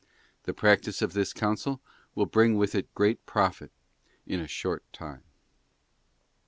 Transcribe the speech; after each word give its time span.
The 0.45 0.53
practice 0.55 1.03
of 1.03 1.13
this 1.13 1.31
counsel 1.31 1.79
will 2.15 2.25
bring 2.25 2.57
with 2.57 2.73
it 2.73 2.91
great 2.95 3.23
profit 3.27 3.69
in 4.25 4.39
a 4.39 4.47
short 4.47 4.81
time. 4.91 5.21